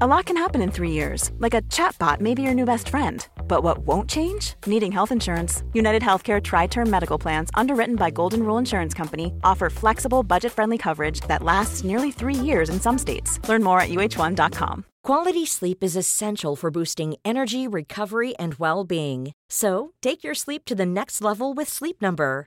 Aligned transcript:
A 0.00 0.06
lot 0.06 0.24
can 0.24 0.38
happen 0.38 0.62
in 0.62 0.70
three 0.70 0.90
years, 0.90 1.30
like 1.38 1.52
a 1.52 1.60
chatbot 1.62 2.18
may 2.20 2.32
be 2.32 2.40
your 2.40 2.54
new 2.54 2.64
best 2.64 2.88
friend. 2.88 3.26
But 3.46 3.62
what 3.62 3.86
won't 3.86 4.08
change? 4.08 4.54
Needing 4.66 4.90
health 4.90 5.12
insurance. 5.12 5.64
United 5.74 6.00
Healthcare 6.00 6.42
Tri 6.42 6.66
Term 6.66 6.88
Medical 6.88 7.18
Plans, 7.18 7.50
underwritten 7.52 7.96
by 7.96 8.08
Golden 8.08 8.42
Rule 8.42 8.56
Insurance 8.56 8.94
Company, 8.94 9.34
offer 9.44 9.68
flexible, 9.68 10.22
budget 10.22 10.50
friendly 10.52 10.78
coverage 10.78 11.20
that 11.28 11.42
lasts 11.42 11.84
nearly 11.84 12.10
three 12.10 12.34
years 12.34 12.70
in 12.70 12.80
some 12.80 12.96
states. 12.96 13.38
Learn 13.46 13.62
more 13.62 13.80
at 13.80 13.90
uh1.com. 13.90 14.86
Quality 15.04 15.44
sleep 15.44 15.84
is 15.84 15.94
essential 15.94 16.56
for 16.56 16.70
boosting 16.70 17.16
energy, 17.22 17.68
recovery, 17.68 18.34
and 18.36 18.54
well 18.54 18.84
being. 18.84 19.32
So, 19.50 19.92
take 20.00 20.24
your 20.24 20.34
sleep 20.34 20.64
to 20.66 20.74
the 20.74 20.86
next 20.86 21.20
level 21.20 21.52
with 21.52 21.68
Sleep 21.68 22.00
Number. 22.00 22.46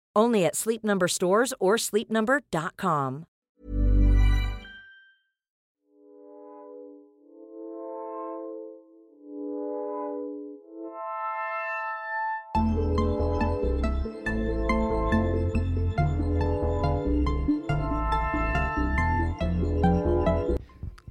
Only 0.15 0.45
at 0.45 0.55
Sleep 0.55 0.83
Number 0.83 1.07
stores 1.07 1.53
or 1.59 1.77
sleepnumber.com. 1.77 3.25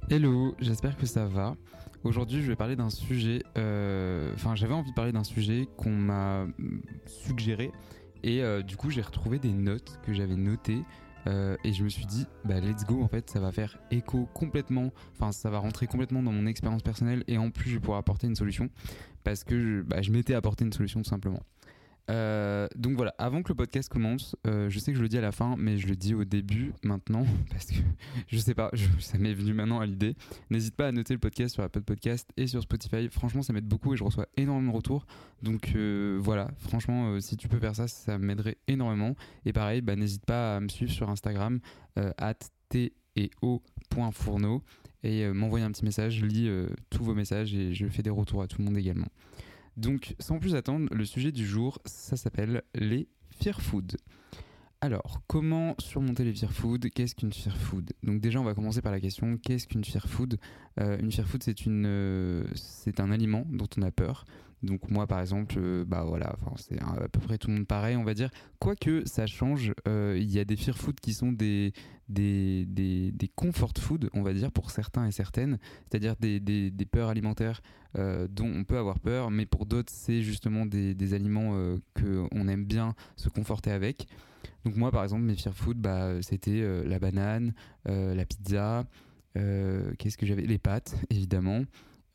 Hello, 0.09 0.53
j'espère 0.59 0.97
que 0.97 1.05
ça 1.05 1.25
va. 1.25 1.55
Aujourd'hui, 2.03 2.41
je 2.41 2.47
vais 2.47 2.55
parler 2.55 2.75
d'un 2.75 2.89
sujet. 2.89 3.43
euh, 3.57 4.33
Enfin, 4.33 4.55
j'avais 4.55 4.73
envie 4.73 4.89
de 4.89 4.95
parler 4.95 5.11
d'un 5.11 5.23
sujet 5.23 5.67
qu'on 5.77 5.91
m'a 5.91 6.45
suggéré. 7.05 7.71
Et 8.23 8.41
euh, 8.43 8.61
du 8.61 8.77
coup, 8.77 8.89
j'ai 8.89 9.01
retrouvé 9.01 9.39
des 9.39 9.53
notes 9.53 9.99
que 10.05 10.13
j'avais 10.13 10.35
notées. 10.35 10.83
euh, 11.27 11.55
et 11.63 11.71
je 11.73 11.83
me 11.83 11.89
suis 11.89 12.05
dit, 12.05 12.25
bah 12.45 12.59
let's 12.59 12.85
go, 12.85 13.01
en 13.03 13.07
fait, 13.07 13.29
ça 13.29 13.39
va 13.39 13.51
faire 13.51 13.77
écho 13.91 14.27
complètement. 14.33 14.91
Enfin, 15.13 15.31
ça 15.31 15.49
va 15.49 15.59
rentrer 15.59 15.87
complètement 15.87 16.23
dans 16.23 16.31
mon 16.31 16.45
expérience 16.47 16.81
personnelle. 16.81 17.23
Et 17.27 17.37
en 17.37 17.51
plus, 17.51 17.69
je 17.69 17.75
vais 17.75 17.79
pouvoir 17.79 17.99
apporter 17.99 18.27
une 18.27 18.35
solution. 18.35 18.69
Parce 19.23 19.43
que 19.43 19.59
je, 19.59 19.81
bah, 19.81 20.01
je 20.01 20.11
m'étais 20.11 20.33
apporté 20.33 20.65
une 20.65 20.73
solution 20.73 21.01
tout 21.01 21.09
simplement. 21.09 21.41
Euh, 22.09 22.67
donc 22.75 22.95
voilà, 22.95 23.13
avant 23.17 23.43
que 23.43 23.49
le 23.49 23.55
podcast 23.55 23.89
commence, 23.89 24.35
euh, 24.47 24.69
je 24.69 24.79
sais 24.79 24.91
que 24.91 24.97
je 24.97 25.03
le 25.03 25.09
dis 25.09 25.17
à 25.17 25.21
la 25.21 25.31
fin, 25.31 25.55
mais 25.57 25.77
je 25.77 25.87
le 25.87 25.95
dis 25.95 26.13
au 26.13 26.23
début 26.23 26.73
maintenant, 26.83 27.25
parce 27.51 27.67
que 27.67 27.75
je 28.27 28.37
sais 28.37 28.53
pas, 28.53 28.71
ça 28.99 29.17
m'est 29.17 29.33
venu 29.33 29.53
maintenant 29.53 29.79
à 29.79 29.85
l'idée. 29.85 30.15
N'hésite 30.49 30.75
pas 30.75 30.87
à 30.87 30.91
noter 30.91 31.13
le 31.13 31.19
podcast 31.19 31.53
sur 31.53 31.63
Apple 31.63 31.81
Podcast 31.81 32.29
et 32.37 32.47
sur 32.47 32.61
Spotify. 32.61 33.07
Franchement, 33.09 33.41
ça 33.41 33.53
m'aide 33.53 33.67
beaucoup 33.67 33.93
et 33.93 33.97
je 33.97 34.03
reçois 34.03 34.27
énormément 34.37 34.71
de 34.71 34.77
retours. 34.77 35.05
Donc 35.41 35.73
euh, 35.75 36.17
voilà, 36.21 36.49
franchement, 36.57 37.19
si 37.19 37.37
tu 37.37 37.47
peux 37.47 37.59
faire 37.59 37.75
ça, 37.75 37.87
ça 37.87 38.17
m'aiderait 38.17 38.57
énormément. 38.67 39.15
Et 39.45 39.53
pareil, 39.53 39.81
bah, 39.81 39.95
n'hésite 39.95 40.25
pas 40.25 40.57
à 40.57 40.59
me 40.59 40.67
suivre 40.67 40.91
sur 40.91 41.09
Instagram, 41.09 41.59
at 41.95 42.35
teo.fourneau 42.69 44.63
et 45.03 45.27
m'envoyer 45.27 45.65
un 45.65 45.71
petit 45.71 45.85
message. 45.85 46.17
Je 46.17 46.25
lis 46.25 46.49
tous 46.89 47.03
vos 47.03 47.13
messages 47.13 47.53
et 47.53 47.73
je 47.73 47.87
fais 47.87 48.03
des 48.03 48.09
retours 48.09 48.41
à 48.41 48.47
tout 48.47 48.59
le 48.59 48.65
monde 48.65 48.77
également. 48.77 49.07
Donc, 49.81 50.15
sans 50.19 50.37
plus 50.37 50.53
attendre, 50.53 50.87
le 50.93 51.05
sujet 51.05 51.31
du 51.31 51.43
jour, 51.43 51.79
ça 51.85 52.15
s'appelle 52.15 52.61
les 52.75 53.07
fear 53.31 53.59
food. 53.59 53.97
Alors, 54.79 55.21
comment 55.25 55.73
surmonter 55.79 56.23
les 56.23 56.33
fear 56.33 56.53
food 56.53 56.87
Qu'est-ce 56.91 57.15
qu'une 57.15 57.33
fear 57.33 57.57
food? 57.57 57.91
Donc 58.03 58.21
déjà, 58.21 58.39
on 58.39 58.43
va 58.43 58.53
commencer 58.53 58.83
par 58.83 58.91
la 58.91 58.99
question 58.99 59.37
qu'est-ce 59.37 59.67
qu'une 59.67 59.83
fear 59.83 60.07
food? 60.07 60.37
Euh, 60.79 60.99
Une 60.99 61.11
fear 61.11 61.27
food, 61.27 61.41
c'est 61.41 61.55
euh, 61.67 62.43
c'est 62.53 62.99
un 62.99 63.11
aliment 63.11 63.43
dont 63.49 63.67
on 63.77 63.81
a 63.81 63.89
peur. 63.89 64.25
Donc 64.63 64.89
moi, 64.91 65.07
par 65.07 65.19
exemple, 65.19 65.55
euh, 65.57 65.83
bah 65.85 66.03
voilà, 66.07 66.35
c'est 66.57 66.79
à 66.81 67.07
peu 67.11 67.19
près 67.19 67.37
tout 67.37 67.47
le 67.47 67.55
monde 67.55 67.67
pareil, 67.67 67.95
on 67.95 68.03
va 68.03 68.13
dire. 68.13 68.29
Quoique 68.59 69.03
ça 69.05 69.25
change, 69.25 69.73
euh, 69.87 70.15
il 70.19 70.29
y 70.29 70.39
a 70.39 70.45
des 70.45 70.55
fear 70.55 70.77
food 70.77 70.99
qui 70.99 71.13
sont 71.13 71.31
des, 71.31 71.73
des, 72.09 72.65
des, 72.67 73.11
des 73.11 73.27
comfort 73.27 73.73
food, 73.79 74.09
on 74.13 74.21
va 74.21 74.33
dire, 74.33 74.51
pour 74.51 74.69
certains 74.69 75.07
et 75.07 75.11
certaines, 75.11 75.57
c'est-à-dire 75.89 76.15
des, 76.19 76.39
des, 76.39 76.85
peurs 76.85 77.09
alimentaires 77.09 77.61
euh, 77.97 78.27
dont 78.29 78.51
on 78.53 78.63
peut 78.63 78.77
avoir 78.77 78.99
peur, 78.99 79.31
mais 79.31 79.47
pour 79.47 79.65
d'autres, 79.65 79.91
c'est 79.91 80.21
justement 80.21 80.67
des, 80.67 81.13
aliments 81.15 81.53
euh, 81.55 81.77
qu'on 81.95 82.47
aime 82.47 82.65
bien 82.65 82.93
se 83.15 83.29
conforter 83.29 83.71
avec. 83.71 84.05
Donc 84.63 84.75
moi, 84.75 84.91
par 84.91 85.03
exemple, 85.03 85.23
mes 85.23 85.35
fear 85.35 85.55
food, 85.55 85.77
bah, 85.77 86.21
c'était 86.21 86.63
la 86.85 86.99
banane, 86.99 87.53
la 87.85 88.25
pizza, 88.25 88.85
qu'est-ce 89.33 90.17
que 90.17 90.27
j'avais? 90.27 90.43
Les 90.43 90.59
pâtes, 90.59 90.95
évidemment. 91.09 91.63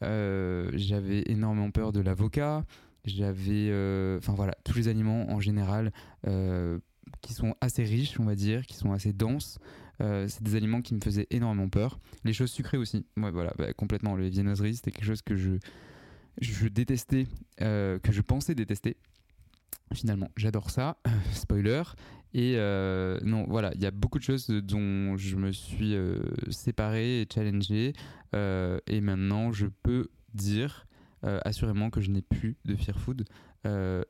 Euh, 0.02 0.70
j'avais 0.74 1.22
énormément 1.26 1.70
peur 1.70 1.92
de 1.92 2.00
l'avocat. 2.00 2.64
J'avais, 3.04 3.68
euh, 3.70 4.18
enfin 4.18 4.34
voilà, 4.34 4.54
tous 4.64 4.76
les 4.76 4.88
aliments 4.88 5.30
en 5.30 5.40
général 5.40 5.92
euh, 6.26 6.78
qui 7.20 7.34
sont 7.34 7.54
assez 7.60 7.84
riches, 7.84 8.18
on 8.18 8.24
va 8.24 8.34
dire, 8.34 8.66
qui 8.66 8.76
sont 8.76 8.92
assez 8.92 9.12
denses. 9.12 9.58
C'est 9.98 10.42
des 10.42 10.56
aliments 10.56 10.82
qui 10.82 10.94
me 10.94 11.00
faisaient 11.00 11.26
énormément 11.30 11.70
peur. 11.70 11.98
Les 12.24 12.34
choses 12.34 12.50
sucrées 12.50 12.76
aussi. 12.76 13.06
Voilà, 13.16 13.54
bah, 13.56 13.72
complètement. 13.72 14.14
Les 14.14 14.28
viennoiseries, 14.28 14.76
c'était 14.76 14.90
quelque 14.90 15.06
chose 15.06 15.22
que 15.22 15.36
je, 15.36 16.68
détestais, 16.68 17.26
que 17.58 18.10
je 18.10 18.20
pensais 18.20 18.54
détester. 18.54 18.98
Finalement, 19.94 20.30
j'adore 20.36 20.68
ça. 20.68 20.98
Spoiler. 21.32 21.82
Et 22.36 22.56
euh, 22.56 23.18
non, 23.22 23.46
voilà, 23.48 23.72
il 23.76 23.82
y 23.82 23.86
a 23.86 23.90
beaucoup 23.90 24.18
de 24.18 24.22
choses 24.22 24.48
dont 24.48 25.16
je 25.16 25.36
me 25.36 25.52
suis 25.52 25.94
euh, 25.94 26.20
séparé 26.50 27.22
et 27.22 27.28
challengé. 27.34 27.94
Euh, 28.34 28.78
et 28.86 29.00
maintenant, 29.00 29.52
je 29.52 29.66
peux 29.82 30.08
dire 30.34 30.86
euh, 31.24 31.40
assurément 31.46 31.88
que 31.88 32.02
je 32.02 32.10
n'ai 32.10 32.20
plus 32.20 32.58
de 32.66 32.76
fear 32.76 33.00
food. 33.00 33.24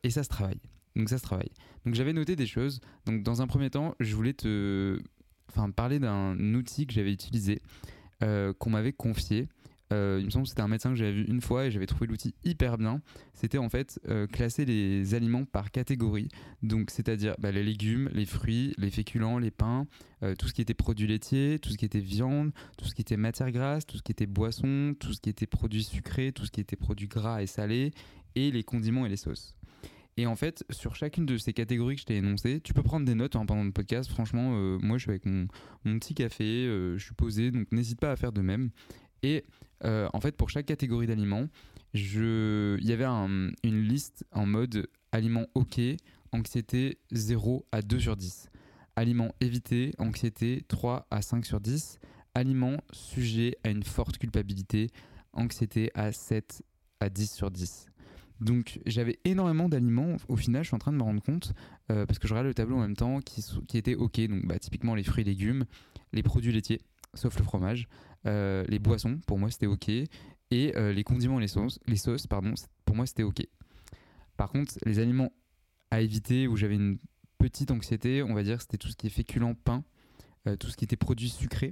Et 0.03 0.11
ça 0.11 0.25
se 0.25 0.29
travaille. 0.29 0.61
Donc 0.97 1.09
ça 1.09 1.19
se 1.19 1.23
travaille. 1.23 1.53
Donc 1.85 1.95
j'avais 1.95 2.13
noté 2.13 2.35
des 2.35 2.47
choses. 2.47 2.81
Donc 3.07 3.23
dans 3.23 3.43
un 3.43 3.47
premier 3.47 3.71
temps, 3.71 3.95
je 4.01 4.17
voulais 4.17 4.35
te 4.35 4.99
enfin, 5.49 5.71
parler 5.71 6.01
d'un 6.01 6.37
outil 6.55 6.87
que 6.87 6.93
j'avais 6.93 7.13
utilisé, 7.13 7.63
qu'on 8.21 8.71
m'avait 8.71 8.93
confié. 8.93 9.49
Euh, 9.93 10.19
il 10.21 10.27
me 10.27 10.31
semble 10.31 10.45
que 10.45 10.49
c'était 10.49 10.63
un 10.63 10.69
médecin 10.69 10.91
que 10.91 10.97
j'avais 10.97 11.13
vu 11.13 11.25
une 11.29 11.41
fois 11.41 11.67
et 11.67 11.71
j'avais 11.71 11.87
trouvé 11.87 12.07
l'outil 12.07 12.35
hyper 12.45 12.77
bien. 12.77 13.01
C'était 13.35 13.59
en 13.59 13.69
fait 13.69 14.01
euh, 14.09 14.27
classer 14.27 14.65
les 14.65 15.15
aliments 15.15 15.45
par 15.45 15.71
catégorie. 15.71 16.29
Donc, 16.63 16.91
c'est-à-dire 16.91 17.37
bah, 17.39 17.53
les 17.53 17.63
légumes, 17.63 18.11
les 18.13 18.27
fruits, 18.27 18.75
les 18.79 18.91
féculents, 18.91 19.39
les 19.39 19.51
pains, 19.53 19.87
euh, 20.23 20.35
tout 20.35 20.49
ce 20.49 20.55
qui 20.55 20.63
était 20.63 20.75
produits 20.75 21.07
laitiers, 21.07 21.59
tout 21.61 21.71
ce 21.71 21.77
qui 21.77 21.85
était 21.85 22.01
viande, 22.01 22.53
tout 22.77 22.87
ce 22.87 22.95
qui 22.95 23.03
était 23.03 23.17
matière 23.17 23.53
grasse, 23.53 23.87
tout 23.87 23.97
ce 23.97 24.03
qui 24.03 24.13
était 24.13 24.27
boisson, 24.27 24.95
tout 24.99 25.13
ce 25.13 25.21
qui 25.21 25.31
était 25.31 25.47
produits 25.47 25.85
sucrés, 25.85 26.33
tout 26.33 26.47
ce 26.47 26.51
qui 26.51 26.61
était 26.61 26.77
produits 26.77 27.09
gras 27.09 27.43
et 27.43 27.47
salés, 27.47 27.93
et 28.35 28.51
les 28.51 28.65
condiments 28.65 29.07
et 29.07 29.09
les 29.09 29.17
sauces. 29.17 29.55
Et 30.19 30.27
en 30.27 30.35
fait, 30.35 30.65
sur 30.71 30.97
chacune 30.97 31.27
de 31.27 31.37
ces 31.37 31.53
catégories 31.53 31.97
que 31.97 32.01
je 32.01 32.07
t'ai 32.07 32.17
énoncées, 32.17 32.61
tu 32.63 32.73
peux 32.73 32.83
prendre 32.83 33.05
des 33.05 33.15
notes 33.15 33.37
hein, 33.37 33.45
pendant 33.45 33.65
le 33.65 33.71
podcast. 33.71 34.11
Franchement, 34.11 34.51
moi, 34.79 34.97
je 34.97 35.03
suis 35.03 35.11
avec 35.11 35.27
mon, 35.27 35.47
mon 35.85 35.99
petit 35.99 36.15
café, 36.15 36.65
je 36.65 37.05
suis 37.05 37.13
posé, 37.13 37.51
donc 37.51 37.71
n'hésite 37.71 38.01
pas 38.01 38.13
à 38.13 38.17
faire 38.17 38.33
de 38.33 38.41
même. 38.41 38.71
Et 39.23 39.45
euh, 39.85 40.09
en 40.13 40.21
fait, 40.21 40.37
pour 40.37 40.51
chaque 40.51 40.67
catégorie 40.67 41.07
d'aliments, 41.07 41.47
il 41.95 42.79
y 42.83 42.93
avait 42.93 43.05
un- 43.05 43.51
une 43.65 43.83
liste 43.83 44.25
en 44.33 44.47
mode 44.47 44.87
aliments 45.13 45.47
OK, 45.55 45.81
anxiété 46.33 46.99
0 47.13 47.67
à 47.73 47.83
2 47.83 48.01
sur 48.01 48.17
10. 48.17 48.49
Aliments 48.97 49.35
évité, 49.41 49.93
anxiété 49.99 50.63
3 50.69 51.07
à 51.11 51.23
5 51.23 51.45
sur 51.47 51.61
10. 51.61 51.99
Aliments 52.35 52.79
sujets 52.93 53.57
à 53.65 53.71
une 53.71 53.83
forte 53.83 54.19
culpabilité, 54.19 54.89
anxiété 55.33 55.91
à 55.95 56.13
7 56.13 56.63
à 57.01 57.09
10 57.09 57.31
sur 57.33 57.51
10. 57.51 57.87
Donc 58.41 58.81
j'avais 58.85 59.19
énormément 59.25 59.69
d'aliments, 59.71 60.17
au 60.29 60.37
final 60.37 60.63
je 60.63 60.69
suis 60.69 60.75
en 60.75 60.79
train 60.79 60.93
de 60.93 60.99
me 60.99 61.03
rendre 61.03 61.23
compte, 61.23 61.55
euh, 61.91 62.05
parce 62.05 62.19
que 62.19 62.29
je 62.29 62.35
regarde 62.35 62.47
le 62.49 62.53
tableau 62.55 62.77
en 62.77 62.81
même 62.81 62.97
temps, 62.97 63.21
qui, 63.21 63.43
étaient 63.79 63.95
ok, 63.95 64.21
donc 64.29 64.47
bah, 64.47 64.59
typiquement 64.59 64.95
les 64.95 65.03
fruits 65.05 65.23
et 65.23 65.25
légumes, 65.25 65.65
les 66.13 66.23
produits 66.23 66.53
laitiers, 66.53 66.83
sauf 67.15 67.39
le 67.39 67.45
fromage, 67.45 67.89
euh, 68.27 68.65
les 68.69 68.79
boissons, 68.79 69.19
pour 69.27 69.39
moi 69.39 69.51
c'était 69.51 69.67
ok, 69.67 69.89
Et 69.89 70.09
les 70.51 71.05
condiments 71.05 71.39
et 71.39 71.43
les 71.43 71.49
sauces, 71.49 71.79
les 71.87 71.97
sauces 71.97 72.27
pardon, 72.27 72.55
pour 72.85 72.97
moi 72.97 73.07
c'était 73.07 73.23
ok. 73.23 73.47
Par 74.37 74.51
contre, 74.51 74.75
les 74.85 74.99
aliments 74.99 75.33
à 75.91 76.01
éviter 76.01 76.47
où 76.47 76.57
j'avais 76.57 76.75
une 76.75 76.99
petite 77.39 77.71
anxiété, 77.71 78.23
on 78.23 78.35
va 78.35 78.43
dire, 78.43 78.61
c'était 78.61 78.77
tout 78.77 78.89
ce 78.89 78.97
qui 78.97 79.07
est 79.07 79.11
féculent, 79.11 79.55
pain, 79.55 79.83
tout 80.61 80.69
ce 80.69 80.77
qui 80.77 80.85
était 80.85 80.97
produit 80.97 81.29
sucré 81.29 81.71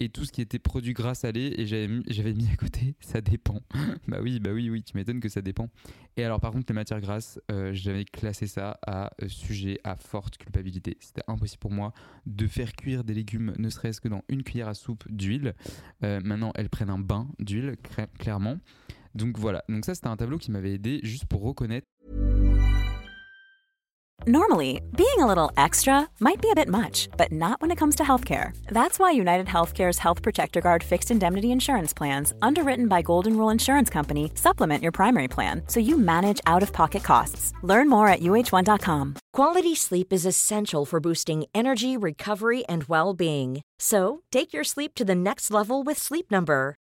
et 0.00 0.08
tout 0.08 0.24
ce 0.24 0.32
qui 0.32 0.40
était 0.40 0.58
produit 0.58 0.94
gras 0.94 1.14
salé 1.14 1.54
et 1.56 1.66
j'avais 1.66 1.86
mis, 2.34 2.48
à 2.50 2.56
côté 2.56 2.96
ça 3.00 3.20
dépend. 3.20 3.60
Bah 4.08 4.18
oui 4.22 4.40
bah 4.40 4.50
oui 4.52 4.70
oui 4.70 4.82
tu 4.82 4.96
m'étonnes 4.96 5.20
que 5.20 5.28
ça 5.28 5.42
dépend. 5.42 5.68
Et 6.16 6.24
alors 6.24 6.40
par 6.40 6.52
contre 6.52 6.66
les 6.68 6.74
matières 6.74 7.00
grasses 7.00 7.38
euh, 7.52 7.72
j'avais 7.72 8.04
classé 8.04 8.46
ça 8.46 8.78
à 8.86 9.12
euh, 9.22 9.28
sujet 9.28 9.78
à 9.84 9.96
forte 9.96 10.38
culpabilité. 10.38 10.96
C'était 11.00 11.22
impossible 11.28 11.60
pour 11.60 11.70
moi 11.70 11.92
de 12.26 12.46
faire 12.46 12.72
cuire 12.72 13.04
des 13.04 13.14
légumes 13.14 13.52
ne 13.58 13.68
serait-ce 13.68 14.00
que 14.00 14.08
dans 14.08 14.24
une 14.28 14.42
cuillère 14.42 14.68
à 14.68 14.74
soupe 14.74 15.04
d'huile. 15.10 15.54
Euh, 16.02 16.20
maintenant 16.24 16.52
elles 16.54 16.70
prennent 16.70 16.90
un 16.90 16.98
bain 16.98 17.28
d'huile 17.38 17.76
clairement. 18.18 18.58
Donc 19.14 19.38
voilà. 19.38 19.64
Donc 19.68 19.84
ça 19.84 19.94
c'était 19.94 20.08
un 20.08 20.16
tableau 20.16 20.38
qui 20.38 20.50
m'avait 20.50 20.72
aidé 20.72 21.00
juste 21.02 21.26
pour 21.26 21.42
reconnaître 21.42 21.86
Normally, 24.26 24.82
being 24.96 25.16
a 25.18 25.26
little 25.26 25.50
extra 25.56 26.06
might 26.20 26.42
be 26.42 26.50
a 26.50 26.54
bit 26.54 26.68
much, 26.68 27.08
but 27.16 27.32
not 27.32 27.58
when 27.62 27.70
it 27.70 27.78
comes 27.78 27.96
to 27.96 28.02
healthcare. 28.02 28.54
That's 28.66 28.98
why 28.98 29.12
United 29.12 29.46
Healthcare's 29.46 29.98
Health 29.98 30.20
Protector 30.20 30.60
Guard 30.60 30.82
fixed 30.82 31.10
indemnity 31.10 31.52
insurance 31.52 31.94
plans, 31.94 32.34
underwritten 32.42 32.86
by 32.86 33.00
Golden 33.00 33.38
Rule 33.38 33.48
Insurance 33.48 33.88
Company, 33.88 34.30
supplement 34.34 34.82
your 34.82 34.92
primary 34.92 35.26
plan 35.26 35.62
so 35.68 35.80
you 35.80 35.96
manage 35.96 36.38
out 36.46 36.62
of 36.62 36.70
pocket 36.74 37.02
costs. 37.02 37.54
Learn 37.62 37.88
more 37.88 38.08
at 38.08 38.20
uh1.com. 38.20 39.16
Quality 39.32 39.74
sleep 39.74 40.12
is 40.12 40.26
essential 40.26 40.84
for 40.84 41.00
boosting 41.00 41.46
energy, 41.54 41.96
recovery, 41.96 42.64
and 42.66 42.84
well 42.84 43.14
being. 43.14 43.62
So, 43.78 44.20
take 44.30 44.52
your 44.52 44.64
sleep 44.64 44.94
to 44.96 45.04
the 45.04 45.14
next 45.14 45.50
level 45.50 45.82
with 45.82 45.96
Sleep 45.96 46.30
Number. 46.30 46.76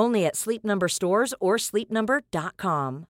Only 0.00 0.24
at 0.24 0.34
Sleep 0.34 0.64
Number 0.64 0.88
stores 0.88 1.34
or 1.40 1.58
sleepnumber.com. 1.58 3.04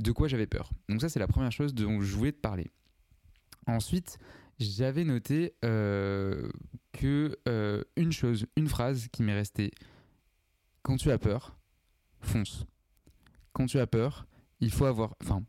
De 0.00 0.10
quoi 0.10 0.26
j'avais 0.26 0.48
peur. 0.48 0.70
Donc 0.88 1.00
ça 1.00 1.08
c'est 1.08 1.20
la 1.20 1.28
première 1.28 1.52
chose 1.52 1.72
dont 1.72 2.00
je 2.00 2.16
voulais 2.16 2.32
te 2.32 2.40
parler. 2.40 2.68
Ensuite, 3.68 4.18
j'avais 4.58 5.04
noté 5.04 5.54
euh, 5.64 6.50
que 6.92 7.38
euh, 7.46 7.84
une 7.94 8.10
chose, 8.10 8.44
une 8.56 8.66
phrase 8.66 9.06
qui 9.12 9.22
m'est 9.22 9.34
restée. 9.34 9.70
Quand 10.82 10.96
tu 10.96 11.12
as 11.12 11.18
peur, 11.18 11.56
fonce. 12.20 12.66
Quand 13.52 13.66
tu 13.66 13.78
as 13.78 13.86
peur, 13.86 14.26
il 14.58 14.72
faut 14.72 14.86
avoir. 14.86 15.14
Enfin, 15.22 15.44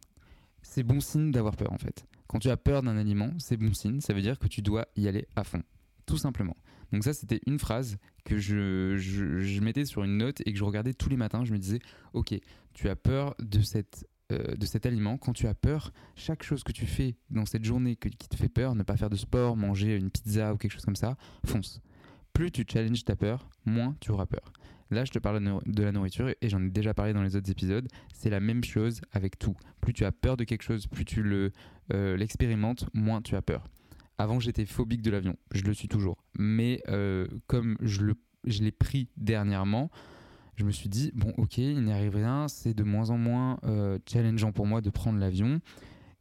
c'est 0.61 0.83
bon 0.83 0.99
signe 0.99 1.31
d'avoir 1.31 1.55
peur 1.55 1.73
en 1.73 1.79
fait. 1.79 2.05
Quand 2.27 2.37
tu 2.37 2.51
as 2.51 2.57
peur 2.57 2.83
d'un 2.83 2.97
aliment, 2.97 3.31
c'est 3.39 3.57
bon 3.57 3.73
signe. 3.73 3.99
Ça 3.99 4.13
veut 4.13 4.21
dire 4.21 4.37
que 4.37 4.47
tu 4.47 4.61
dois 4.61 4.87
y 4.95 5.07
aller 5.07 5.27
à 5.35 5.43
fond, 5.43 5.63
tout 6.05 6.17
simplement. 6.17 6.55
Donc 6.91 7.03
ça, 7.03 7.13
c'était 7.13 7.39
une 7.47 7.59
phrase 7.59 7.97
que 8.25 8.37
je, 8.37 9.59
mettais 9.61 9.85
sur 9.85 10.03
une 10.03 10.17
note 10.17 10.41
et 10.45 10.51
que 10.51 10.57
je 10.57 10.63
regardais 10.63 10.93
tous 10.93 11.09
les 11.09 11.17
matins. 11.17 11.45
Je 11.45 11.53
me 11.53 11.57
disais, 11.57 11.79
ok, 12.13 12.35
tu 12.73 12.89
as 12.89 12.95
peur 12.95 13.35
de 13.39 13.61
cette 13.61 14.07
euh, 14.31 14.55
cet 14.63 14.85
aliment, 14.85 15.17
quand 15.17 15.33
tu 15.33 15.47
as 15.47 15.53
peur, 15.53 15.91
chaque 16.15 16.43
chose 16.43 16.63
que 16.63 16.71
tu 16.71 16.85
fais 16.85 17.15
dans 17.29 17.45
cette 17.45 17.65
journée 17.65 17.97
qui 17.97 18.29
te 18.29 18.37
fait 18.37 18.47
peur, 18.47 18.75
ne 18.75 18.83
pas 18.83 18.95
faire 18.95 19.09
de 19.09 19.17
sport, 19.17 19.57
manger 19.57 19.97
une 19.97 20.09
pizza 20.09 20.53
ou 20.53 20.57
quelque 20.57 20.71
chose 20.71 20.85
comme 20.85 20.95
ça, 20.95 21.17
fonce. 21.45 21.81
Plus 22.31 22.49
tu 22.49 22.63
challenges 22.65 23.03
ta 23.03 23.17
peur, 23.17 23.49
moins 23.65 23.93
tu 23.99 24.11
auras 24.11 24.25
peur. 24.25 24.53
Là, 24.89 25.05
je 25.05 25.11
te 25.11 25.19
parle 25.19 25.41
de 25.65 25.83
la 25.83 25.91
nourriture 25.91 26.29
et 26.41 26.49
j'en 26.49 26.61
ai 26.61 26.69
déjà 26.69 26.93
parlé 26.93 27.13
dans 27.13 27.23
les 27.23 27.35
autres 27.35 27.49
épisodes. 27.49 27.87
C'est 28.13 28.29
la 28.29 28.41
même 28.41 28.63
chose 28.63 29.01
avec 29.11 29.39
tout. 29.39 29.55
Plus 29.79 29.93
tu 29.93 30.03
as 30.03 30.11
peur 30.11 30.35
de 30.37 30.43
quelque 30.43 30.63
chose, 30.63 30.87
plus 30.87 31.05
tu 31.05 31.23
euh, 31.93 32.17
l'expérimentes, 32.17 32.85
moins 32.93 33.21
tu 33.21 33.35
as 33.35 33.41
peur. 33.41 33.65
Avant, 34.21 34.39
j'étais 34.39 34.67
phobique 34.67 35.01
de 35.01 35.09
l'avion. 35.09 35.35
Je 35.51 35.63
le 35.63 35.73
suis 35.73 35.87
toujours. 35.87 36.23
Mais 36.37 36.83
euh, 36.89 37.25
comme 37.47 37.75
je, 37.81 38.03
l'ai 38.61 38.71
pris 38.71 39.09
dernièrement, 39.17 39.89
je 40.57 40.63
me 40.63 40.69
suis 40.69 40.89
dit, 40.89 41.11
bon, 41.15 41.33
ok, 41.37 41.57
il 41.57 41.81
n'y 41.81 41.91
arrive 41.91 42.17
rien. 42.17 42.47
C'est 42.47 42.75
de 42.75 42.83
moins 42.83 43.09
en 43.09 43.17
moins 43.17 43.57
euh, 43.63 43.97
challengeant 44.07 44.51
pour 44.51 44.67
moi 44.67 44.79
de 44.81 44.91
prendre 44.91 45.17
l'avion. 45.17 45.59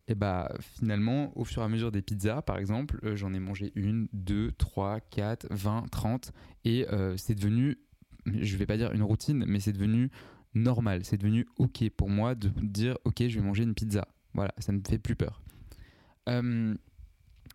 Et 0.08 0.14
bah 0.14 0.50
finalement, 0.60 1.30
au 1.36 1.44
fur 1.44 1.60
et 1.60 1.66
à 1.66 1.68
mesure 1.68 1.92
des 1.92 2.00
pizzas, 2.00 2.40
par 2.40 2.56
exemple, 2.56 3.00
euh, 3.04 3.16
j'en 3.16 3.34
ai 3.34 3.38
mangé 3.38 3.70
une, 3.74 4.08
deux, 4.14 4.50
trois, 4.52 5.00
quatre, 5.00 5.46
vingt, 5.50 5.84
trente. 5.90 6.32
Et 6.64 6.86
c'est 7.18 7.34
devenu, 7.34 7.76
je 8.24 8.56
vais 8.56 8.64
pas 8.64 8.78
dire 8.78 8.92
une 8.92 9.02
routine, 9.02 9.44
mais 9.46 9.60
c'est 9.60 9.74
devenu 9.74 10.10
normal. 10.54 11.04
C'est 11.04 11.18
devenu 11.18 11.46
ok 11.58 11.90
pour 11.90 12.08
moi 12.08 12.34
de 12.34 12.48
dire, 12.62 12.96
ok, 13.04 13.28
je 13.28 13.38
vais 13.38 13.44
manger 13.44 13.64
une 13.64 13.74
pizza. 13.74 14.08
Voilà, 14.32 14.54
ça 14.56 14.72
ne 14.72 14.78
me 14.78 14.82
fait 14.88 14.98
plus 14.98 15.16
peur. 15.16 15.42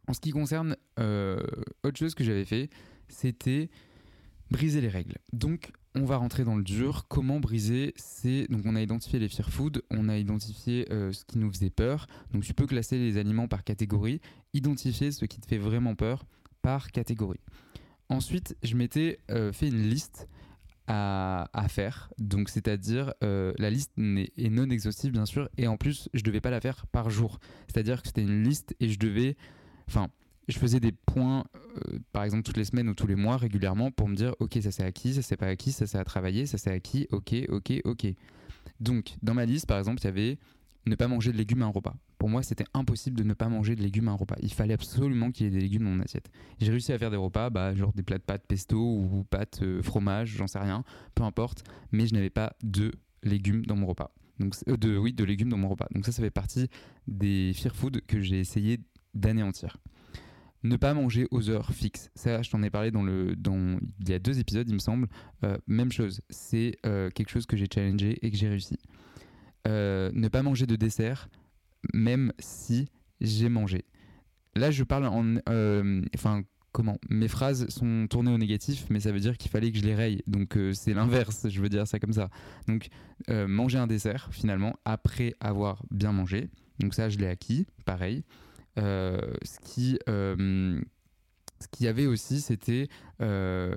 En 0.07 0.13
ce 0.13 0.19
qui 0.19 0.31
concerne 0.31 0.75
euh, 1.00 1.38
autre 1.84 1.98
chose 1.98 2.16
que 2.16 2.24
j'avais 2.24 2.46
fait, 2.46 2.69
c'était 3.07 3.69
briser 4.52 4.81
les 4.81 4.88
règles. 4.88 5.16
Donc, 5.34 5.72
on 5.96 6.06
va 6.06 6.18
rentrer 6.18 6.44
dans 6.44 6.56
le 6.56 6.63
dur. 6.63 7.07
Comment 7.07 7.40
briser 7.40 7.94
C'est 7.96 8.48
donc 8.50 8.62
on 8.66 8.75
a 8.75 8.81
identifié 8.81 9.18
les 9.18 9.30
fear 9.30 9.50
food, 9.50 9.81
on 9.90 10.10
a 10.10 10.18
identifié 10.18 10.92
euh, 10.92 11.12
ce 11.12 11.25
qui 11.25 11.40
nous 11.40 11.52
faisait 11.52 11.69
peur. 11.69 12.07
Donc, 12.34 12.44
tu 12.44 12.54
peux 12.54 12.68
classer 12.68 12.98
les 12.98 13.18
aliments 13.18 13.48
par 13.48 13.63
catégorie, 13.63 14.22
identifier 14.54 15.12
ce 15.12 15.25
qui 15.25 15.40
te 15.40 15.48
fait 15.48 15.57
vraiment 15.57 15.96
peur 15.96 16.25
par 16.62 16.92
catégorie. 16.92 17.40
Ensuite, 18.10 18.56
je 18.62 18.75
m'étais 18.75 19.19
euh, 19.31 19.52
fait 19.52 19.68
une 19.68 19.90
liste 19.90 20.28
à, 20.88 21.48
faire. 21.68 22.12
Donc, 22.19 22.50
c'est-à-dire, 22.50 23.12
la 23.22 23.69
liste 23.72 23.92
est, 23.98 24.50
non 24.52 24.69
exhaustive, 24.69 25.12
bien 25.12 25.25
sûr, 25.25 25.50
et 25.57 25.66
en 25.68 25.78
plus, 25.78 26.10
je 26.13 26.22
devais 26.22 26.42
pas 26.42 26.52
la 26.52 26.62
faire 26.62 26.86
par 26.86 27.10
jour. 27.10 27.40
C'est-à-dire 27.66 28.04
que 28.04 28.07
c'était 28.07 28.22
une 28.22 28.44
liste 28.44 28.75
et 28.80 28.90
je 28.90 29.00
devais 29.00 29.36
Enfin, 29.88 30.10
je 30.48 30.58
faisais 30.58 30.80
des 30.80 30.92
points, 30.92 31.44
euh, 31.56 32.00
par 32.12 32.24
exemple, 32.24 32.44
toutes 32.44 32.58
les 32.58 32.66
semaines 32.66 32.90
ou 32.90 32.94
tous 32.94 33.08
les 33.08 33.16
mois 33.16 33.38
régulièrement 33.38 33.92
pour 33.92 34.08
me 34.08 34.16
dire, 34.16 34.36
ok, 34.40 34.58
ça 34.62 34.72
c'est 34.72 34.84
acquis, 34.84 35.14
ça 35.14 35.22
c'est 35.22 35.38
pas 35.38 35.48
acquis, 35.48 35.72
ça 35.72 35.88
c'est 35.88 35.98
à 35.98 36.04
travailler, 36.04 36.46
ça 36.46 36.58
c'est 36.58 36.72
acquis, 36.72 37.08
ok, 37.12 37.34
ok, 37.50 37.74
ok. 37.84 38.08
Donc, 38.80 39.16
dans 39.22 39.34
ma 39.34 39.46
liste, 39.46 39.66
par 39.66 39.80
exemple, 39.80 40.02
il 40.02 40.06
y 40.06 40.07
avait 40.07 40.38
ne 40.86 40.95
pas 40.95 41.07
manger 41.07 41.31
de 41.31 41.38
légumes 41.38 41.64
à 41.64 41.66
un 41.66 41.69
repas. 41.69 41.95
Pour 42.18 42.30
moi, 42.30 42.44
c'était 42.44 42.66
impossible 42.74 43.18
de 43.18 43.24
ne 43.24 43.33
pas 43.33 43.50
manger 43.50 43.76
de 43.76 43.81
légumes 43.81 44.07
à 44.07 44.12
un 44.12 44.16
repas. 44.16 44.36
Il 44.42 44.54
fallait 44.54 44.74
absolument 44.74 45.31
qu'il 45.31 45.45
y 45.45 45.48
ait 45.48 45.52
des 45.52 45.62
légumes 45.62 45.83
dans 45.83 45.92
mon 45.92 46.02
assiette. 46.02 46.30
J'ai 46.59 46.71
réussi 46.71 46.94
à 46.94 46.98
faire 46.98 47.12
des 47.12 47.18
repas, 47.18 47.50
bah, 47.50 47.74
genre 47.74 47.94
des 47.94 48.04
plats 48.04 48.18
de 48.18 48.24
pâtes 48.24 48.45
pesto 48.48 48.78
ou 48.78 49.26
pâtes 49.30 49.62
euh, 49.64 49.81
fromage, 49.81 50.30
j'en 50.30 50.48
sais 50.48 50.59
rien, 50.59 50.83
peu 51.16 51.24
importe, 51.24 51.64
mais 51.92 52.06
je 52.07 52.14
n'avais 52.14 52.30
pas 52.30 52.54
de 52.64 52.92
légumes 53.24 53.66
dans 53.66 53.76
mon 53.76 53.88
repas. 53.88 54.14
Donc, 54.40 54.56
euh, 54.68 54.78
de, 54.78 54.98
oui, 54.98 55.14
de 55.14 55.24
légumes 55.24 55.50
dans 55.50 55.57
mon 55.57 55.69
repas. 55.69 55.88
Donc 55.94 56.06
ça, 56.06 56.12
ça 56.12 56.21
fait 56.21 56.31
partie 56.31 56.68
des 57.07 57.54
fear 57.56 57.76
food 57.76 58.02
que 58.06 58.21
j'ai 58.21 58.40
essayé 58.40 58.80
d'anéantir. 59.16 59.78
Ne 60.66 60.78
pas 60.78 60.95
manger 60.95 61.28
aux 61.30 61.50
heures 61.52 61.72
fixes. 61.72 62.10
Ça, 62.16 62.42
je 62.42 62.50
t'en 62.50 62.64
ai 62.64 62.72
parlé 62.72 62.90
dans 62.90 63.04
le, 63.04 63.36
dans, 63.36 63.80
il 64.00 64.10
y 64.10 64.14
a 64.14 64.19
deux 64.19 64.40
épisodes, 64.40 64.68
il 64.68 64.74
me 64.74 64.80
semble. 64.80 65.07
Euh, 65.44 65.57
même 65.68 65.92
chose, 65.92 66.22
c'est 66.31 66.78
euh, 66.88 67.12
quelque 67.12 67.30
chose 67.30 67.45
que 67.45 67.56
j'ai 67.56 67.68
challengé 67.72 68.18
et 68.24 68.31
que 68.31 68.38
j'ai 68.38 68.50
réussi. 68.50 68.80
Euh, 69.68 70.10
ne 70.14 70.28
pas 70.28 70.42
manger 70.42 70.66
de 70.66 70.76
dessert, 70.76 71.30
même 71.94 72.34
si 72.40 72.90
j'ai 73.22 73.48
mangé. 73.48 73.86
Là, 74.56 74.72
je 74.72 74.84
parle 74.84 75.06
en. 75.06 75.36
Enfin, 76.16 76.44
comment? 76.72 76.98
Mes 77.12 77.28
phrases 77.28 77.68
sont 77.69 78.07
tournées 78.10 78.34
au 78.34 78.38
négatif, 78.40 78.86
mais 78.90 79.00
ça 79.00 79.12
veut 79.12 79.19
dire 79.19 79.38
qu'il 79.38 79.52
fallait 79.52 79.72
que 79.72 79.78
je 79.78 79.84
les 79.84 79.94
raye. 79.94 80.24
Donc, 80.26 80.57
c'est 80.74 80.95
l'inverse, 80.95 81.48
je 81.48 81.62
veux 81.62 81.69
dire 81.69 81.86
ça 81.86 82.00
comme 82.00 82.14
ça. 82.14 82.30
Donc, 82.68 82.88
manger 83.30 83.78
un 83.78 83.88
dessert, 83.88 84.30
finalement, 84.31 84.74
après 84.84 85.36
avoir 85.40 85.84
bien 85.92 86.12
mangé. 86.12 86.50
Donc, 86.80 86.95
ça, 86.95 87.10
je 87.10 87.19
l'ai 87.19 87.28
acquis, 87.28 87.68
pareil. 87.86 88.24
Euh, 88.78 89.34
ce 89.44 89.60
qui 89.60 89.98
euh, 90.10 90.82
ce 91.60 91.68
qu'il 91.70 91.86
y 91.86 91.90
avait 91.90 92.06
aussi, 92.06 92.42
c'était 92.42 92.90
euh, 93.22 93.76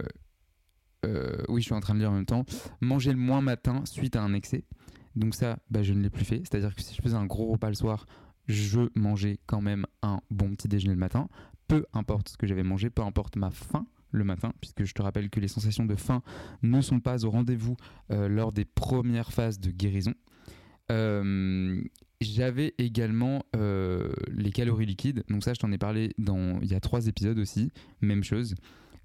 oui, 1.48 1.60
je 1.60 1.66
suis 1.66 1.74
en 1.74 1.80
train 1.80 1.94
de 1.94 2.00
lire 2.00 2.10
en 2.10 2.14
même 2.14 2.26
temps. 2.26 2.44
Manger 2.80 3.12
le 3.12 3.18
moins 3.18 3.40
matin 3.40 3.82
suite 3.84 4.16
à 4.16 4.22
un 4.22 4.34
excès. 4.34 4.64
Donc 5.14 5.34
ça, 5.34 5.58
bah, 5.70 5.82
je 5.82 5.92
ne 5.94 6.02
l'ai 6.02 6.10
plus 6.10 6.24
fait. 6.24 6.42
C'est-à-dire 6.44 6.74
que 6.74 6.82
si 6.82 6.94
je 6.94 7.00
faisais 7.00 7.16
un 7.16 7.26
gros 7.26 7.46
repas 7.52 7.68
le 7.68 7.74
soir, 7.74 8.06
je 8.46 8.80
mangeais 8.94 9.38
quand 9.46 9.60
même 9.60 9.86
un 10.02 10.20
bon 10.30 10.54
petit 10.54 10.68
déjeuner 10.68 10.94
le 10.94 11.00
matin. 11.00 11.28
Peu 11.66 11.84
importe 11.92 12.30
ce 12.30 12.36
que 12.36 12.46
j'avais 12.46 12.62
mangé, 12.62 12.90
peu 12.90 13.02
importe 13.02 13.36
ma 13.36 13.50
faim 13.50 13.86
le 14.10 14.24
matin, 14.24 14.52
puisque 14.60 14.84
je 14.84 14.94
te 14.94 15.02
rappelle 15.02 15.28
que 15.28 15.38
les 15.38 15.48
sensations 15.48 15.84
de 15.84 15.94
faim 15.94 16.22
ne 16.62 16.80
sont 16.80 16.98
pas 16.98 17.24
au 17.24 17.30
rendez-vous 17.30 17.76
lors 18.08 18.52
des 18.52 18.64
premières 18.64 19.32
phases 19.32 19.60
de 19.60 19.70
guérison. 19.70 20.14
J'avais 22.20 22.74
également 22.78 23.44
euh, 23.54 24.12
les 24.28 24.50
calories 24.50 24.86
liquides. 24.86 25.22
Donc 25.28 25.44
ça, 25.44 25.54
je 25.54 25.60
t'en 25.60 25.70
ai 25.70 25.78
parlé 25.78 26.14
dans 26.18 26.60
il 26.60 26.70
y 26.70 26.74
a 26.74 26.80
trois 26.80 27.06
épisodes 27.06 27.38
aussi. 27.38 27.70
Même 28.00 28.24
chose. 28.24 28.56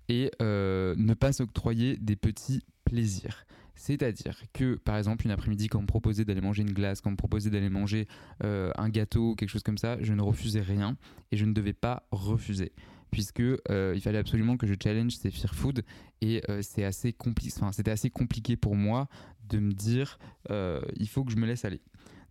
Et 0.09 0.31
euh, 0.41 0.95
ne 0.97 1.13
pas 1.13 1.31
s'octroyer 1.31 1.95
des 1.97 2.15
petits 2.15 2.63
plaisirs. 2.85 3.45
C'est-à-dire 3.75 4.41
que, 4.53 4.75
par 4.75 4.97
exemple, 4.97 5.25
une 5.25 5.31
après-midi, 5.31 5.67
quand 5.67 5.79
on 5.79 5.83
me 5.83 5.87
proposait 5.87 6.25
d'aller 6.25 6.41
manger 6.41 6.63
une 6.63 6.73
glace, 6.73 7.01
quand 7.01 7.09
on 7.09 7.13
me 7.13 7.17
proposait 7.17 7.49
d'aller 7.49 7.69
manger 7.69 8.07
euh, 8.43 8.71
un 8.77 8.89
gâteau, 8.89 9.35
quelque 9.35 9.49
chose 9.49 9.63
comme 9.63 9.77
ça, 9.77 9.97
je 10.01 10.13
ne 10.13 10.21
refusais 10.21 10.61
rien 10.61 10.97
et 11.31 11.37
je 11.37 11.45
ne 11.45 11.53
devais 11.53 11.73
pas 11.73 12.07
refuser. 12.11 12.71
Puisque 13.11 13.43
il 13.43 14.01
fallait 14.01 14.17
absolument 14.17 14.57
que 14.57 14.65
je 14.65 14.73
challenge 14.81 15.15
ces 15.15 15.29
fear 15.29 15.53
food 15.53 15.83
et 16.21 16.41
c'est 16.61 16.83
assez 16.83 17.13
compliqué. 17.13 17.53
Enfin, 17.57 17.71
c'était 17.71 17.91
assez 17.91 18.09
compliqué 18.09 18.57
pour 18.57 18.75
moi 18.75 19.07
de 19.49 19.59
me 19.59 19.71
dire 19.71 20.17
il 20.49 21.07
faut 21.07 21.23
que 21.23 21.31
je 21.31 21.37
me 21.37 21.45
laisse 21.45 21.63
aller. 21.63 21.79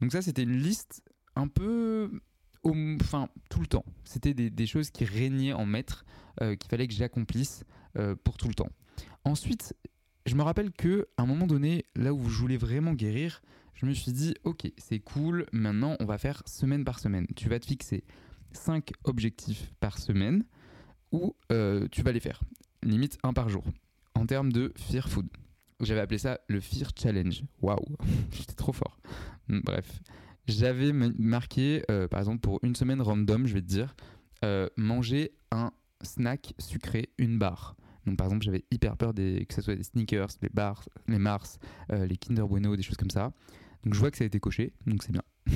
Donc 0.02 0.12
ça, 0.12 0.21
c'était 0.21 0.42
une 0.42 0.59
liste 0.59 1.02
un 1.37 1.47
peu 1.47 2.21
enfin 2.64 3.28
tout 3.49 3.61
le 3.61 3.66
temps. 3.66 3.85
C'était 4.04 4.35
des, 4.35 4.66
choses 4.66 4.90
qui 4.90 5.04
régnaient 5.04 5.52
en 5.52 5.64
maître, 5.64 6.04
qu'il 6.40 6.68
fallait 6.68 6.88
que 6.88 6.94
j'accomplisse 6.94 7.64
pour 8.25 8.37
tout 8.37 8.49
le 8.49 8.54
temps. 8.54 8.71
Ensuite, 9.25 9.75
je 10.26 10.35
me 10.35 10.42
rappelle 10.42 10.73
que 10.73 11.09
à 11.16 11.23
un 11.23 11.26
moment 11.26 11.47
donné, 11.47 11.87
là 11.94 12.12
où 12.12 12.28
je 12.28 12.37
voulais 12.37 12.56
vraiment 12.56 12.94
guérir, 12.94 13.42
je 13.75 13.87
me 13.87 13.94
suis 13.94 14.12
dit 14.12 14.35
ok, 14.44 14.71
c'est 14.76 14.99
cool, 14.99 15.47
maintenant 15.52 15.97
on 16.00 16.04
va 16.04 16.18
faire 16.18 16.42
semaine 16.47 16.85
par 16.85 16.99
semaine. 16.99 17.26
Tu 17.37 17.49
vas 17.49 17.61
te 17.61 17.66
fixer 17.66 18.04
5 18.52 18.90
objectifs 19.04 19.73
par 19.80 19.99
semaine 19.99 20.44
ou 21.12 21.37
euh, 21.52 21.87
tu 21.90 22.02
vas 22.02 22.12
les 22.12 22.21
faire. 22.21 22.42
Limite 22.82 23.18
un 23.23 23.32
par 23.32 23.49
jour. 23.49 23.64
En 24.14 24.26
termes 24.26 24.52
de 24.52 24.73
Fear 24.76 25.09
Food. 25.09 25.28
J'avais 25.82 26.00
appelé 26.00 26.18
ça 26.18 26.40
le 26.48 26.60
Fear 26.60 26.90
Challenge. 26.96 27.42
Waouh, 27.60 27.96
j'étais 28.32 28.54
trop 28.54 28.72
fort. 28.72 28.98
Bref, 29.48 30.00
j'avais 30.46 30.92
marqué, 30.92 31.82
euh, 31.90 32.08
par 32.08 32.20
exemple, 32.20 32.40
pour 32.40 32.60
une 32.62 32.74
semaine 32.74 33.02
random, 33.02 33.46
je 33.46 33.54
vais 33.54 33.62
te 33.62 33.66
dire, 33.66 33.94
euh, 34.44 34.68
manger 34.76 35.32
un 35.50 35.72
snack 36.02 36.54
sucré, 36.58 37.10
une 37.18 37.38
barre. 37.38 37.76
Donc 38.06 38.16
par 38.16 38.26
exemple, 38.26 38.44
j'avais 38.44 38.64
hyper 38.70 38.96
peur 38.96 39.14
des, 39.14 39.46
que 39.46 39.54
ce 39.54 39.62
soit 39.62 39.76
des 39.76 39.84
sneakers, 39.84 40.30
les 40.40 40.48
bars, 40.48 40.88
les 41.06 41.18
Mars, 41.18 41.58
euh, 41.92 42.06
les 42.06 42.16
Kinder 42.16 42.46
Bueno, 42.46 42.76
des 42.76 42.82
choses 42.82 42.96
comme 42.96 43.10
ça. 43.10 43.32
Donc 43.84 43.94
je 43.94 43.98
vois 43.98 44.10
que 44.10 44.16
ça 44.16 44.24
a 44.24 44.26
été 44.26 44.40
coché, 44.40 44.72
donc 44.86 45.02
c'est 45.02 45.12
bien. 45.12 45.22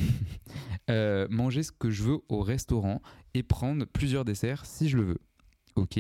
Euh, 0.89 1.27
manger 1.31 1.65
ce 1.65 1.73
que 1.73 1.91
je 1.91 2.05
veux 2.05 2.19
au 2.29 2.43
restaurant 2.43 3.03
et 3.35 3.43
prendre 3.43 3.85
plusieurs 3.87 4.25
desserts 4.25 4.65
si 4.65 4.89
je 4.89 4.97
le 4.97 5.03
veux. 5.03 5.19
Ok. 5.75 5.99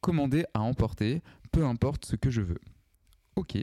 Commander 0.00 0.44
à 0.54 0.60
emporter, 0.60 1.20
peu 1.50 1.66
importe 1.66 2.04
ce 2.04 2.14
que 2.14 2.30
je 2.30 2.40
veux. 2.40 2.60
Ok. 3.36 3.58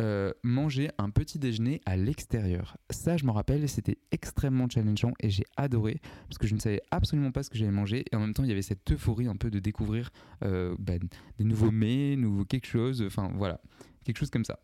Euh, 0.00 0.32
manger 0.42 0.90
un 0.96 1.10
petit 1.10 1.38
déjeuner 1.38 1.80
à 1.84 1.96
l'extérieur. 1.96 2.78
Ça, 2.90 3.18
je 3.18 3.26
me 3.26 3.30
rappelle, 3.30 3.68
c'était 3.68 3.98
extrêmement 4.10 4.66
challengeant 4.68 5.12
et 5.20 5.28
j'ai 5.28 5.44
adoré 5.56 6.00
parce 6.28 6.38
que 6.38 6.46
je 6.46 6.54
ne 6.54 6.60
savais 6.60 6.80
absolument 6.90 7.30
pas 7.30 7.42
ce 7.42 7.50
que 7.50 7.58
j'allais 7.58 7.70
manger 7.70 8.04
et 8.10 8.16
en 8.16 8.20
même 8.20 8.32
temps, 8.32 8.42
il 8.42 8.48
y 8.48 8.52
avait 8.52 8.62
cette 8.62 8.90
euphorie 8.90 9.28
un 9.28 9.36
peu 9.36 9.50
de 9.50 9.58
découvrir 9.58 10.10
euh, 10.44 10.74
bah, 10.78 10.94
des 11.38 11.44
nouveaux 11.44 11.70
mets, 11.70 12.16
nouveau 12.16 12.44
quelque 12.44 12.66
chose, 12.66 13.04
enfin 13.06 13.30
voilà, 13.36 13.60
quelque 14.04 14.18
chose 14.18 14.30
comme 14.30 14.46
ça. 14.46 14.58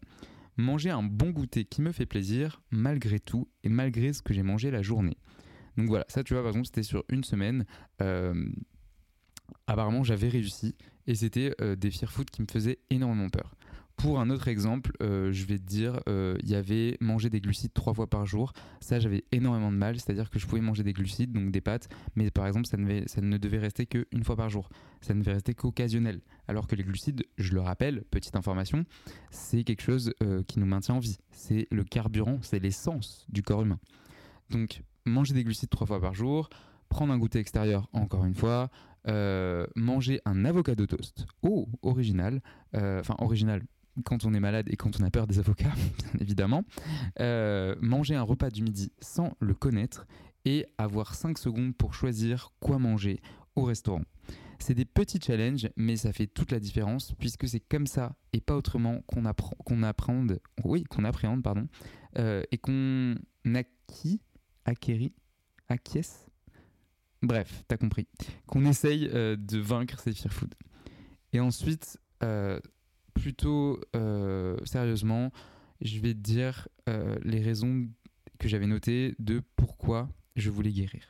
Manger 0.57 0.91
un 0.91 1.03
bon 1.03 1.31
goûter 1.31 1.67
qui 1.67 1.83
me 1.83 1.93
fait 1.93 2.07
plaisir 2.07 2.63
malgré 2.71 3.21
tout 3.21 3.49
et 3.63 3.69
malgré 3.69 4.15
ce 4.15 4.23
que 4.23 4.33
j'ai 4.33 4.43
mangé 4.43 4.71
la 4.71 4.83
journée. 4.83 5.19
Donc 5.77 5.89
voilà, 5.89 6.07
ça 6.09 6.25
tu 6.25 6.33
vois, 6.33 6.43
par 6.43 6.51
exemple, 6.51 6.67
c'était 6.67 6.83
sur 6.83 7.05
une 7.11 7.23
semaine. 7.23 7.67
Euh, 8.03 8.49
apparemment, 9.67 10.03
j'avais 10.03 10.29
réussi 10.29 10.75
et 11.07 11.15
c'était 11.15 11.55
des 11.77 11.91
fear 11.91 12.11
food 12.11 12.31
qui 12.31 12.43
me 12.43 12.47
faisaient 12.51 12.79
énormément 12.91 13.29
peur. 13.29 13.58
Pour 13.99 14.21
un 14.21 14.31
autre 14.31 14.47
exemple, 14.47 14.93
euh, 15.03 15.33
je 15.33 15.45
vais 15.45 15.59
te 15.59 15.65
dire, 15.65 16.01
euh, 16.09 16.39
il 16.45 16.49
y 16.49 16.55
avait 16.55 16.97
manger 17.01 17.31
des 17.31 17.41
glucides 17.41 17.73
trois 17.75 17.93
fois 17.93 18.07
par 18.07 18.27
jour. 18.27 18.53
Ça, 18.81 19.01
j'avais 19.01 19.25
énormément 19.33 19.73
de 19.73 19.77
mal, 19.77 19.97
c'est-à-dire 19.97 20.31
que 20.31 20.39
je 20.39 20.47
pouvais 20.47 20.61
manger 20.61 20.85
des 20.85 20.93
glucides, 20.93 21.33
donc 21.33 21.51
des 21.51 21.61
pâtes, 21.61 21.89
mais 22.15 22.31
par 22.31 22.47
exemple, 22.47 22.69
ça 22.69 22.77
ne, 22.77 23.37
devait 23.39 23.59
rester 23.59 23.87
qu'une 23.87 24.23
fois 24.23 24.37
par 24.37 24.51
jour. 24.51 24.69
Ça 25.01 25.15
ne 25.15 25.19
devait 25.19 25.33
rester 25.33 25.53
qu'occasionnel. 25.53 26.21
Alors 26.47 26.69
que 26.69 26.77
les 26.77 26.85
glucides, 26.85 27.25
je 27.39 27.53
le 27.55 27.61
rappelle, 27.61 28.05
petite 28.13 28.37
information, 28.37 28.85
c'est 29.33 29.65
quelque 29.65 29.83
chose 29.83 30.15
euh, 30.23 30.45
qui 30.45 30.61
nous 30.61 30.67
maintient 30.67 30.95
en 30.95 31.01
vie. 31.01 31.19
C'est 31.33 31.67
le 31.73 31.83
carburant, 31.83 32.39
c'est 32.41 32.61
l'essence 32.61 33.27
du 33.29 33.43
corps 33.43 33.63
humain. 33.63 33.81
Donc, 34.51 34.85
manger 35.07 35.35
des 35.35 35.43
glucides 35.43 35.71
trois 35.71 35.89
fois 35.89 36.01
par 36.01 36.15
jour, 36.15 36.51
prendre 36.89 37.13
un 37.13 37.19
goûter 37.19 37.41
extérieur 37.41 37.89
encore 37.93 38.25
une 38.25 38.37
fois, 38.37 38.71
manger 39.75 40.21
un 40.25 40.45
avocado 40.45 40.87
toast. 40.87 41.27
Oh, 41.43 41.67
original. 41.83 42.41
Enfin, 42.75 43.17
original 43.19 43.63
quand 44.05 44.25
on 44.25 44.35
est 44.35 44.41
malade 44.41 44.67
et 44.71 44.77
quand 44.77 45.01
on 45.01 45.05
a 45.05 45.11
peur 45.11 45.27
des 45.27 45.39
avocats, 45.39 45.75
bien 45.99 46.21
évidemment, 46.21 46.65
euh, 47.21 47.75
manger 47.81 48.15
un 48.15 48.23
repas 48.23 48.51
du 48.51 48.63
midi 48.63 48.93
sans 49.01 49.37
le 49.41 49.55
connaître 49.55 50.07
et 50.45 50.67
avoir 50.79 51.15
5 51.15 51.39
secondes 51.39 51.77
pour 51.77 51.95
choisir 51.95 52.53
quoi 52.61 52.79
manger 52.79 53.21
au 53.57 53.63
restaurant. 53.63 54.03
C'est 54.61 54.75
des 54.75 54.85
petits 54.85 55.21
challenges, 55.25 55.69
mais 55.77 55.97
ça 55.97 56.13
fait 56.13 56.27
toute 56.27 56.51
la 56.51 56.59
différence 56.59 57.13
puisque 57.19 57.49
c'est 57.49 57.61
comme 57.61 57.87
ça 57.87 58.17
et 58.33 58.41
pas 58.41 58.57
autrement 58.57 59.03
qu'on 59.07 59.25
apprend, 59.25 59.57
qu'on 59.65 59.83
appréhende, 59.83 60.41
oui, 60.65 60.85
qu'on 60.85 61.05
appréhende, 61.05 61.43
pardon, 61.43 61.69
euh, 62.19 62.43
et 62.51 62.59
qu'on 62.59 63.15
acquit, 63.55 64.21
acquérit, 64.65 65.15
acquiesce. 65.69 66.27
Bref, 67.23 67.65
t'as 67.69 67.77
compris. 67.77 68.07
Qu'on 68.47 68.65
essaye 68.65 69.09
euh, 69.13 69.37
de 69.37 69.59
vaincre 69.59 70.01
ces 70.01 70.13
fear 70.13 70.33
food. 70.33 70.55
Et 71.33 71.41
ensuite, 71.41 71.99
plutôt 73.19 73.81
euh, 73.97 74.57
sérieusement, 74.65 75.31
je 75.81 75.99
vais 75.99 76.15
te 76.15 76.21
dire 76.21 76.69
euh, 76.89 77.17
les 77.23 77.43
raisons 77.43 77.89
que 78.39 78.49
j'avais 78.49 78.67
notées 78.67 79.15
de 79.19 79.43
pourquoi 79.57 80.09
je 80.37 80.51
voulais 80.51 80.71
guérir. 80.71 81.09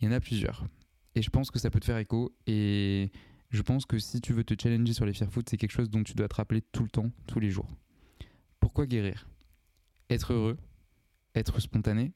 Il 0.00 0.06
y 0.06 0.08
en 0.08 0.12
a 0.12 0.20
plusieurs. 0.20 0.66
Et 1.14 1.22
je 1.22 1.30
pense 1.30 1.50
que 1.50 1.58
ça 1.58 1.70
peut 1.70 1.80
te 1.80 1.84
faire 1.84 1.98
écho. 1.98 2.34
Et 2.46 3.10
je 3.50 3.62
pense 3.62 3.86
que 3.86 3.98
si 3.98 4.20
tu 4.20 4.32
veux 4.32 4.44
te 4.44 4.54
challenger 4.60 4.92
sur 4.92 5.04
les 5.04 5.12
fear 5.12 5.30
food, 5.30 5.48
c'est 5.48 5.56
quelque 5.56 5.72
chose 5.72 5.90
dont 5.90 6.02
tu 6.02 6.14
dois 6.14 6.28
te 6.28 6.34
rappeler 6.34 6.62
tout 6.62 6.82
le 6.82 6.90
temps, 6.90 7.10
tous 7.26 7.40
les 7.40 7.50
jours. 7.50 7.68
Pourquoi 8.60 8.86
guérir? 8.86 9.28
Être 10.10 10.32
heureux, 10.32 10.56
être 11.34 11.60
spontané, 11.60 12.12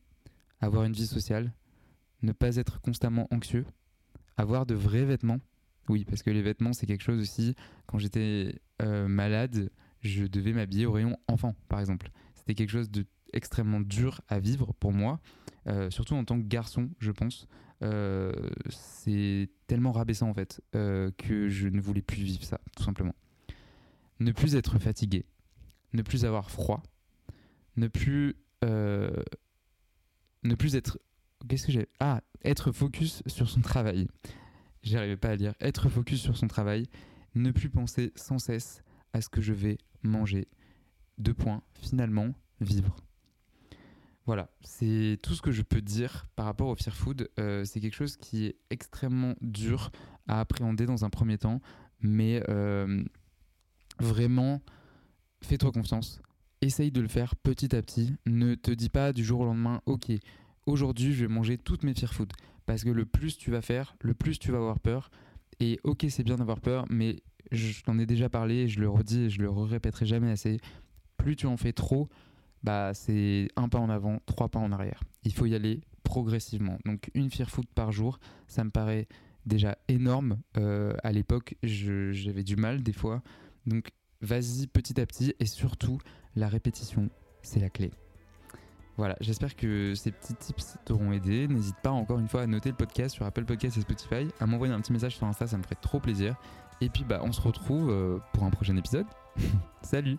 avoir 0.60 0.84
une 0.84 0.92
vie 0.92 1.06
sociale, 1.06 1.52
ne 2.22 2.32
pas 2.32 2.56
être 2.56 2.80
constamment 2.80 3.28
anxieux, 3.30 3.66
avoir 4.36 4.64
de 4.64 4.74
vrais 4.74 5.04
vêtements. 5.04 5.40
Oui, 5.88 6.04
parce 6.04 6.22
que 6.22 6.30
les 6.30 6.42
vêtements, 6.42 6.72
c'est 6.72 6.86
quelque 6.86 7.02
chose 7.02 7.20
aussi. 7.20 7.54
Quand 7.86 7.98
j'étais 7.98 8.60
euh, 8.82 9.08
malade, 9.08 9.70
je 10.00 10.24
devais 10.24 10.52
m'habiller 10.52 10.86
au 10.86 10.92
rayon 10.92 11.18
enfant, 11.28 11.54
par 11.68 11.80
exemple. 11.80 12.10
C'était 12.34 12.54
quelque 12.54 12.70
chose 12.70 12.90
de 12.90 13.06
extrêmement 13.32 13.80
dur 13.80 14.20
à 14.28 14.38
vivre 14.38 14.74
pour 14.78 14.92
moi, 14.92 15.20
euh, 15.66 15.90
surtout 15.90 16.14
en 16.14 16.24
tant 16.24 16.38
que 16.40 16.46
garçon, 16.46 16.90
je 16.98 17.10
pense. 17.10 17.46
Euh, 17.82 18.32
c'est 18.68 19.48
tellement 19.66 19.90
rabaissant 19.90 20.28
en 20.28 20.34
fait 20.34 20.60
que 20.72 21.48
je 21.48 21.68
ne 21.68 21.80
voulais 21.80 22.02
plus 22.02 22.22
vivre 22.22 22.44
ça, 22.44 22.60
tout 22.76 22.84
simplement. 22.84 23.14
Ne 24.20 24.32
plus 24.32 24.54
être 24.54 24.78
fatigué, 24.78 25.24
ne 25.94 26.02
plus 26.02 26.24
avoir 26.24 26.50
froid, 26.50 26.82
ne 27.76 27.88
plus 27.88 28.36
ne 28.62 30.54
plus 30.56 30.76
être 30.76 30.98
qu'est-ce 31.48 31.66
que 31.66 31.72
j'ai? 31.72 31.88
Ah 32.00 32.20
être 32.44 32.72
focus 32.72 33.22
sur 33.26 33.48
son 33.48 33.60
travail. 33.60 34.08
J'arrivais 34.82 35.16
pas 35.16 35.30
à 35.30 35.36
lire. 35.36 35.54
Être 35.60 35.88
focus 35.88 36.20
sur 36.20 36.36
son 36.36 36.48
travail, 36.48 36.86
ne 37.34 37.50
plus 37.50 37.70
penser 37.70 38.12
sans 38.16 38.38
cesse 38.38 38.82
à 39.12 39.20
ce 39.20 39.28
que 39.28 39.40
je 39.40 39.52
vais 39.52 39.78
manger. 40.02 40.48
Deux 41.18 41.34
points, 41.34 41.62
finalement, 41.74 42.34
vivre. 42.60 42.96
Voilà, 44.24 44.50
c'est 44.62 45.18
tout 45.22 45.34
ce 45.34 45.42
que 45.42 45.50
je 45.50 45.62
peux 45.62 45.80
dire 45.80 46.26
par 46.36 46.46
rapport 46.46 46.68
au 46.68 46.76
fear 46.76 46.94
food. 46.94 47.28
Euh, 47.40 47.64
c'est 47.64 47.80
quelque 47.80 47.94
chose 47.94 48.16
qui 48.16 48.46
est 48.46 48.56
extrêmement 48.70 49.34
dur 49.40 49.90
à 50.28 50.40
appréhender 50.40 50.86
dans 50.86 51.04
un 51.04 51.10
premier 51.10 51.38
temps, 51.38 51.60
mais 52.00 52.42
euh, 52.48 53.02
vraiment, 53.98 54.62
fais-toi 55.42 55.72
confiance. 55.72 56.22
Essaye 56.60 56.92
de 56.92 57.00
le 57.00 57.08
faire 57.08 57.34
petit 57.34 57.74
à 57.74 57.82
petit. 57.82 58.14
Ne 58.26 58.54
te 58.54 58.70
dis 58.70 58.88
pas 58.88 59.12
du 59.12 59.24
jour 59.24 59.40
au 59.40 59.44
lendemain, 59.44 59.80
ok, 59.86 60.12
aujourd'hui 60.66 61.12
je 61.12 61.24
vais 61.24 61.32
manger 61.32 61.58
toutes 61.58 61.82
mes 61.82 61.94
fear 61.94 62.14
food. 62.14 62.32
Parce 62.66 62.84
que 62.84 62.90
le 62.90 63.04
plus 63.04 63.36
tu 63.36 63.50
vas 63.50 63.62
faire, 63.62 63.96
le 64.00 64.14
plus 64.14 64.38
tu 64.38 64.52
vas 64.52 64.58
avoir 64.58 64.78
peur, 64.78 65.10
et 65.60 65.78
ok, 65.84 66.06
c'est 66.08 66.24
bien 66.24 66.36
d'avoir 66.36 66.60
peur, 66.60 66.86
mais 66.90 67.22
je 67.50 67.82
t'en 67.82 67.98
ai 67.98 68.06
déjà 68.06 68.28
parlé, 68.28 68.68
je 68.68 68.80
le 68.80 68.88
redis 68.88 69.22
et 69.22 69.30
je 69.30 69.40
le 69.40 69.50
répéterai 69.50 70.06
jamais 70.06 70.30
assez. 70.30 70.58
Plus 71.16 71.36
tu 71.36 71.46
en 71.46 71.56
fais 71.56 71.72
trop, 71.72 72.08
bah 72.62 72.94
c'est 72.94 73.48
un 73.56 73.68
pas 73.68 73.78
en 73.78 73.90
avant, 73.90 74.20
trois 74.26 74.48
pas 74.48 74.58
en 74.58 74.72
arrière. 74.72 75.02
Il 75.24 75.32
faut 75.32 75.46
y 75.46 75.54
aller 75.54 75.80
progressivement. 76.02 76.78
Donc 76.84 77.10
une 77.14 77.30
fear 77.30 77.50
food 77.50 77.66
par 77.74 77.92
jour, 77.92 78.18
ça 78.48 78.64
me 78.64 78.70
paraît 78.70 79.06
déjà 79.46 79.76
énorme. 79.88 80.38
Euh, 80.56 80.94
à 81.02 81.12
l'époque, 81.12 81.56
j'avais 81.62 82.44
du 82.44 82.56
mal 82.56 82.82
des 82.82 82.92
fois. 82.92 83.22
Donc 83.66 83.90
vas-y 84.20 84.66
petit 84.66 85.00
à 85.00 85.06
petit 85.06 85.34
et 85.38 85.46
surtout 85.46 85.98
la 86.34 86.48
répétition, 86.48 87.10
c'est 87.42 87.60
la 87.60 87.70
clé. 87.70 87.90
Voilà, 88.96 89.16
j'espère 89.20 89.56
que 89.56 89.94
ces 89.94 90.12
petits 90.12 90.34
tips 90.34 90.76
t'auront 90.84 91.12
aidé. 91.12 91.48
N'hésite 91.48 91.76
pas 91.82 91.90
encore 91.90 92.18
une 92.18 92.28
fois 92.28 92.42
à 92.42 92.46
noter 92.46 92.70
le 92.70 92.76
podcast 92.76 93.14
sur 93.14 93.24
Apple 93.24 93.44
Podcast 93.44 93.76
et 93.76 93.80
Spotify, 93.80 94.28
à 94.38 94.46
m'envoyer 94.46 94.72
un 94.72 94.80
petit 94.80 94.92
message 94.92 95.16
sur 95.16 95.26
Insta, 95.26 95.46
ça 95.46 95.56
me 95.56 95.62
ferait 95.62 95.78
trop 95.80 95.98
plaisir. 95.98 96.36
Et 96.80 96.88
puis 96.88 97.04
bah 97.04 97.20
on 97.22 97.32
se 97.32 97.40
retrouve 97.40 97.90
euh, 97.90 98.18
pour 98.32 98.44
un 98.44 98.50
prochain 98.50 98.76
épisode. 98.76 99.06
Salut 99.82 100.18